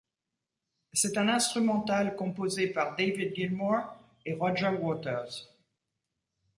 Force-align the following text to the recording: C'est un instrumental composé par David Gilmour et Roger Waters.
C'est 0.93 1.15
un 1.19 1.29
instrumental 1.29 2.15
composé 2.15 2.65
par 2.73 2.95
David 2.95 3.35
Gilmour 3.35 3.81
et 4.25 4.33
Roger 4.33 4.69
Waters. 4.81 5.45